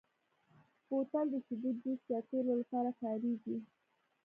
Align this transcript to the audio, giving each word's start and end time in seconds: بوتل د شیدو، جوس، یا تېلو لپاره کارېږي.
بوتل 0.87 1.25
د 1.31 1.35
شیدو، 1.45 1.69
جوس، 1.81 2.01
یا 2.11 2.19
تېلو 2.29 2.53
لپاره 2.61 2.89
کارېږي. 3.01 3.57